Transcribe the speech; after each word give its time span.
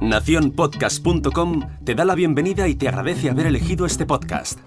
Naciónpodcast.com 0.00 1.62
te 1.84 1.94
da 1.94 2.04
la 2.04 2.14
bienvenida 2.14 2.68
y 2.68 2.74
te 2.74 2.88
agradece 2.88 3.30
haber 3.30 3.46
elegido 3.46 3.86
este 3.86 4.04
podcast. 4.06 4.58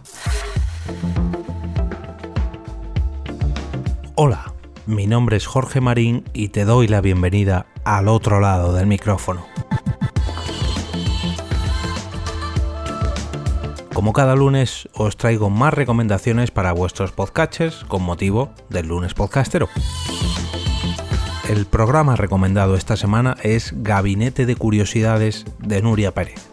Hola, 4.15 4.53
mi 4.87 5.05
nombre 5.05 5.37
es 5.37 5.45
Jorge 5.45 5.79
Marín 5.79 6.23
y 6.33 6.49
te 6.49 6.65
doy 6.65 6.87
la 6.87 7.01
bienvenida 7.01 7.67
al 7.85 8.07
otro 8.07 8.39
lado 8.39 8.73
del 8.73 8.87
micrófono. 8.87 9.45
Como 13.93 14.13
cada 14.13 14.35
lunes 14.35 14.89
os 14.93 15.17
traigo 15.17 15.49
más 15.49 15.73
recomendaciones 15.73 16.51
para 16.51 16.71
vuestros 16.71 17.11
podcatchers 17.11 17.83
con 17.85 18.03
motivo 18.03 18.53
del 18.69 18.87
lunes 18.87 19.13
podcastero. 19.13 19.69
El 21.47 21.65
programa 21.65 22.17
recomendado 22.17 22.75
esta 22.75 22.97
semana 22.97 23.37
es 23.41 23.73
Gabinete 23.77 24.45
de 24.45 24.57
Curiosidades 24.57 25.45
de 25.59 25.81
Nuria 25.81 26.13
Pérez. 26.13 26.49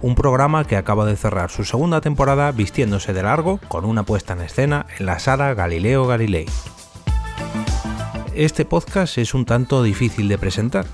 Un 0.00 0.14
programa 0.14 0.64
que 0.64 0.76
acaba 0.76 1.06
de 1.06 1.16
cerrar 1.16 1.50
su 1.50 1.64
segunda 1.64 2.00
temporada 2.00 2.52
vistiéndose 2.52 3.12
de 3.12 3.24
largo 3.24 3.58
con 3.66 3.84
una 3.84 4.04
puesta 4.04 4.34
en 4.34 4.42
escena 4.42 4.86
en 4.96 5.06
la 5.06 5.18
sala 5.18 5.54
Galileo 5.54 6.06
Galilei. 6.06 6.46
Este 8.32 8.64
podcast 8.64 9.18
es 9.18 9.34
un 9.34 9.44
tanto 9.44 9.82
difícil 9.82 10.28
de 10.28 10.38
presentar. 10.38 10.86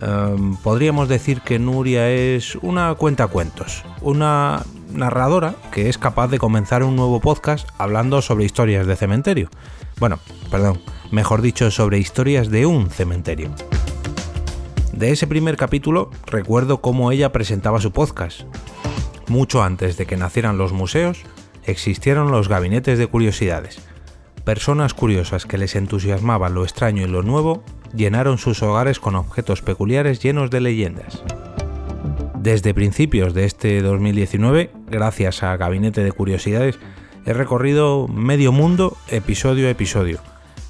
Em, 0.00 0.56
podríamos 0.56 1.10
decir 1.10 1.42
que 1.42 1.58
Nuria 1.58 2.08
es 2.08 2.56
una 2.56 2.94
cuentacuentos, 2.94 3.84
una 4.00 4.62
narradora 4.90 5.54
que 5.72 5.88
es 5.88 5.98
capaz 5.98 6.28
de 6.28 6.38
comenzar 6.38 6.82
un 6.82 6.96
nuevo 6.96 7.20
podcast 7.20 7.68
hablando 7.78 8.22
sobre 8.22 8.44
historias 8.44 8.86
de 8.86 8.96
cementerio. 8.96 9.50
Bueno, 9.98 10.18
perdón, 10.50 10.80
mejor 11.10 11.42
dicho, 11.42 11.70
sobre 11.70 11.98
historias 11.98 12.50
de 12.50 12.66
un 12.66 12.90
cementerio. 12.90 13.50
De 14.92 15.10
ese 15.10 15.26
primer 15.26 15.56
capítulo 15.56 16.10
recuerdo 16.26 16.80
cómo 16.80 17.12
ella 17.12 17.32
presentaba 17.32 17.80
su 17.80 17.92
podcast. 17.92 18.42
Mucho 19.28 19.62
antes 19.62 19.96
de 19.96 20.06
que 20.06 20.16
nacieran 20.16 20.58
los 20.58 20.72
museos, 20.72 21.22
existieron 21.64 22.30
los 22.30 22.48
gabinetes 22.48 22.98
de 22.98 23.06
curiosidades. 23.06 23.80
Personas 24.44 24.94
curiosas 24.94 25.44
que 25.44 25.58
les 25.58 25.76
entusiasmaba 25.76 26.48
lo 26.48 26.64
extraño 26.64 27.02
y 27.02 27.08
lo 27.08 27.22
nuevo 27.22 27.62
llenaron 27.94 28.38
sus 28.38 28.62
hogares 28.62 28.98
con 28.98 29.14
objetos 29.14 29.62
peculiares 29.62 30.20
llenos 30.20 30.50
de 30.50 30.60
leyendas. 30.60 31.22
Desde 32.40 32.72
principios 32.72 33.34
de 33.34 33.44
este 33.44 33.82
2019, 33.82 34.70
gracias 34.86 35.42
a 35.42 35.56
Gabinete 35.56 36.04
de 36.04 36.12
Curiosidades, 36.12 36.78
he 37.26 37.32
recorrido 37.32 38.06
medio 38.06 38.52
mundo 38.52 38.96
episodio 39.08 39.66
a 39.66 39.70
episodio 39.70 40.20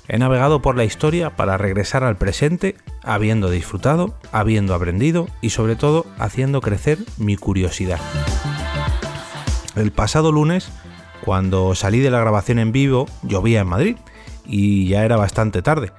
He 0.09 0.17
navegado 0.17 0.63
por 0.63 0.77
la 0.77 0.85
historia 0.85 1.37
para 1.37 1.59
regresar 1.59 2.05
al 2.05 2.17
presente, 2.17 2.77
habiendo 3.03 3.51
disfrutado, 3.51 4.15
habiendo 4.33 4.75
aprendido 4.75 5.29
y 5.43 5.51
sobre 5.51 5.77
todo 5.77 6.07
haciendo 6.19 6.63
crecer 6.63 6.99
mi 7.19 7.37
curiosidad. 7.37 8.01
El 9.77 9.93
pasado 9.93 10.33
lunes, 10.33 10.71
cuando 11.23 11.75
salí 11.75 12.01
de 12.01 12.11
la 12.11 12.21
grabación 12.21 12.59
en 12.59 12.73
vivo, 12.73 13.07
llovía 13.23 13.61
en 13.61 13.69
Madrid 13.69 13.97
y 14.47 14.89
ya 14.89 15.05
era 15.05 15.17
bastante 15.17 15.61
tarde. 15.61 15.93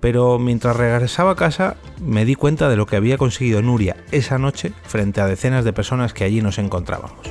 Pero 0.00 0.38
mientras 0.38 0.76
regresaba 0.76 1.32
a 1.32 1.36
casa 1.36 1.76
me 2.00 2.24
di 2.24 2.34
cuenta 2.34 2.68
de 2.68 2.76
lo 2.76 2.86
que 2.86 2.96
había 2.96 3.18
conseguido 3.18 3.62
Nuria 3.62 3.96
esa 4.12 4.38
noche 4.38 4.72
frente 4.84 5.20
a 5.20 5.26
decenas 5.26 5.64
de 5.64 5.72
personas 5.72 6.12
que 6.12 6.24
allí 6.24 6.40
nos 6.40 6.58
encontrábamos 6.58 7.28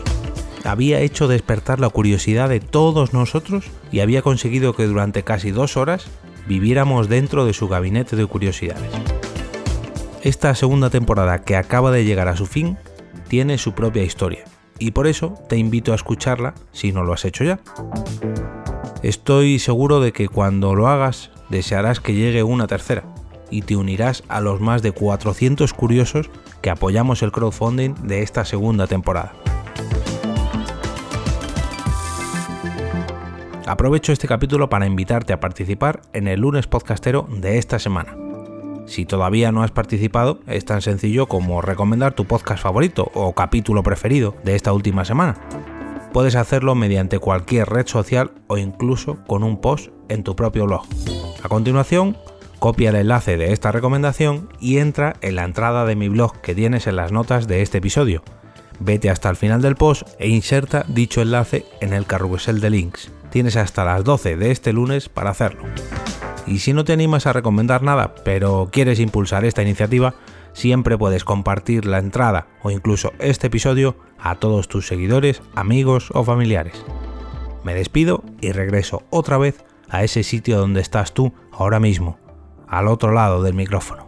había 0.68 1.00
hecho 1.00 1.28
despertar 1.28 1.80
la 1.80 1.90
curiosidad 1.90 2.50
de 2.50 2.60
todos 2.60 3.14
nosotros 3.14 3.66
y 3.92 4.02
había 4.02 4.22
conseguido 4.22 4.76
que 4.76 4.86
durante 4.86 5.24
casi 5.24 5.52
dos 5.52 5.78
horas 5.78 6.08
viviéramos 6.48 7.08
dentro 7.10 7.46
de 7.46 7.54
su 7.54 7.68
gabinete 7.68 8.16
de 8.16 8.26
curiosidades. 8.26 8.92
Esta 10.22 10.54
segunda 10.56 10.90
temporada 10.90 11.44
que 11.44 11.56
acaba 11.56 11.92
de 11.92 12.04
llegar 12.04 12.28
a 12.28 12.36
su 12.36 12.46
fin 12.46 12.78
tiene 13.28 13.58
su 13.58 13.74
propia 13.74 14.04
historia 14.04 14.44
y 14.80 14.92
por 14.92 15.08
eso 15.08 15.36
te 15.48 15.58
invito 15.58 15.94
a 15.94 15.96
escucharla 15.96 16.54
si 16.72 16.92
no 16.92 17.04
lo 17.04 17.14
has 17.14 17.26
hecho 17.26 17.44
ya. 17.44 17.60
Estoy 19.04 19.60
seguro 19.60 20.00
de 20.00 20.12
que 20.12 20.28
cuando 20.28 20.74
lo 20.74 20.88
hagas 20.88 21.30
desearás 21.50 22.00
que 22.00 22.16
llegue 22.16 22.42
una 22.42 22.66
tercera 22.66 23.04
y 23.52 23.62
te 23.62 23.76
unirás 23.76 24.24
a 24.28 24.42
los 24.42 24.60
más 24.60 24.82
de 24.82 24.92
400 24.92 25.72
curiosos 25.74 26.30
que 26.62 26.72
apoyamos 26.72 27.22
el 27.22 27.32
crowdfunding 27.32 27.94
de 28.04 28.24
esta 28.24 28.44
segunda 28.44 28.88
temporada. 28.88 29.34
Aprovecho 33.68 34.14
este 34.14 34.28
capítulo 34.28 34.70
para 34.70 34.88
invitarte 34.88 35.34
a 35.34 35.40
participar 35.40 36.02
en 36.14 36.28
el 36.28 36.40
lunes 36.40 36.68
podcastero 36.68 37.28
de 37.30 37.58
esta 37.58 37.80
semana. 37.80 38.18
Si 38.88 39.06
todavía 39.06 39.52
no 39.52 39.62
has 39.62 39.72
participado, 39.72 40.40
es 40.48 40.66
tan 40.66 40.82
sencillo 40.82 41.28
como 41.28 41.62
recomendar 41.62 42.14
tu 42.14 42.26
podcast 42.26 42.64
favorito 42.64 43.12
o 43.14 43.34
capítulo 43.34 43.84
preferido 43.84 44.36
de 44.44 44.56
esta 44.56 44.72
última 44.72 45.04
semana. 45.04 45.36
Puedes 46.18 46.36
hacerlo 46.36 46.74
mediante 46.74 47.20
cualquier 47.20 47.70
red 47.70 47.86
social 47.86 48.32
o 48.48 48.58
incluso 48.58 49.20
con 49.28 49.44
un 49.44 49.62
post 49.62 49.90
en 50.10 50.24
tu 50.24 50.36
propio 50.36 50.66
blog. 50.66 50.82
A 51.44 51.48
continuación, 51.48 52.18
copia 52.58 52.90
el 52.90 52.96
enlace 52.96 53.38
de 53.38 53.54
esta 53.54 53.72
recomendación 53.72 54.50
y 54.60 54.80
entra 54.80 55.18
en 55.22 55.36
la 55.36 55.44
entrada 55.44 55.86
de 55.86 55.96
mi 55.96 56.10
blog 56.10 56.42
que 56.42 56.56
tienes 56.56 56.88
en 56.88 56.96
las 56.96 57.12
notas 57.12 57.48
de 57.48 57.62
este 57.62 57.78
episodio. 57.78 58.24
Vete 58.80 59.12
hasta 59.12 59.30
el 59.30 59.36
final 59.36 59.62
del 59.62 59.76
post 59.76 60.08
e 60.18 60.28
inserta 60.28 60.86
dicho 60.88 61.22
enlace 61.22 61.66
en 61.82 61.94
el 61.94 62.08
carrusel 62.08 62.62
de 62.62 62.72
links 62.72 63.12
tienes 63.30 63.56
hasta 63.56 63.86
las 63.86 64.04
12 64.04 64.36
de 64.38 64.50
este 64.50 64.74
lunes 64.74 65.10
para 65.10 65.30
hacerlo. 65.30 65.64
Y 66.48 66.60
si 66.60 66.74
no 66.74 66.86
te 66.86 66.94
animas 66.94 67.28
a 67.28 67.34
recomendar 67.34 67.84
nada, 67.84 68.16
pero 68.24 68.70
quieres 68.72 69.00
impulsar 69.00 69.44
esta 69.44 69.62
iniciativa, 69.62 70.16
siempre 70.54 70.98
puedes 70.98 71.26
compartir 71.26 71.86
la 71.86 72.00
entrada 72.00 72.48
o 72.64 72.72
incluso 72.72 73.12
este 73.20 73.48
episodio 73.48 73.98
a 74.18 74.36
todos 74.36 74.68
tus 74.68 74.88
seguidores, 74.88 75.42
amigos 75.56 76.10
o 76.14 76.24
familiares. 76.24 76.84
Me 77.64 77.74
despido 77.74 78.24
y 78.40 78.54
regreso 78.54 79.04
otra 79.10 79.38
vez 79.38 79.66
a 79.90 80.04
ese 80.04 80.24
sitio 80.24 80.58
donde 80.58 80.82
estás 80.82 81.14
tú 81.14 81.34
ahora 81.52 81.80
mismo, 81.80 82.18
al 82.68 82.88
otro 82.88 83.12
lado 83.12 83.44
del 83.44 83.54
micrófono. 83.54 84.07